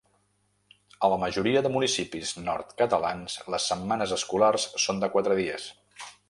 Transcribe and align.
A 1.07 1.09
la 1.13 1.19
majoria 1.23 1.61
de 1.67 1.71
municipis 1.75 2.31
nord-catalans, 2.47 3.37
les 3.57 3.69
setmanes 3.73 4.15
escolars 4.19 4.67
són 4.87 5.05
de 5.05 5.11
quatre 5.17 5.39
dies. 5.43 5.71